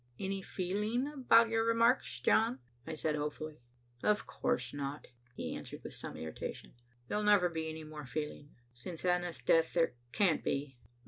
[0.19, 2.57] "Any feeling about your remarks, John?"
[2.87, 3.59] I said hopefully.
[4.01, 6.73] "Of course not," he answered with some irritation.
[7.07, 8.55] "There'll never be any more feeling.
[8.73, 10.79] Since Anna's death there can't be.